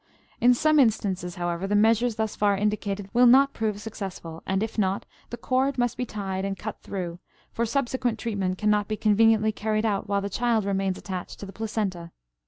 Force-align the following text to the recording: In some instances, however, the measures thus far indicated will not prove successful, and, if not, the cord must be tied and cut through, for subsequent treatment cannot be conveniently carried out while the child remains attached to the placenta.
In 0.39 0.55
some 0.55 0.79
instances, 0.79 1.35
however, 1.35 1.67
the 1.67 1.75
measures 1.75 2.15
thus 2.15 2.35
far 2.35 2.57
indicated 2.57 3.07
will 3.13 3.27
not 3.27 3.53
prove 3.53 3.79
successful, 3.79 4.41
and, 4.47 4.63
if 4.63 4.79
not, 4.79 5.05
the 5.29 5.37
cord 5.37 5.77
must 5.77 5.95
be 5.95 6.07
tied 6.07 6.43
and 6.43 6.57
cut 6.57 6.81
through, 6.81 7.19
for 7.51 7.67
subsequent 7.67 8.17
treatment 8.17 8.57
cannot 8.57 8.87
be 8.87 8.97
conveniently 8.97 9.51
carried 9.51 9.85
out 9.85 10.09
while 10.09 10.21
the 10.21 10.27
child 10.27 10.65
remains 10.65 10.97
attached 10.97 11.39
to 11.39 11.45
the 11.45 11.53
placenta. 11.53 12.09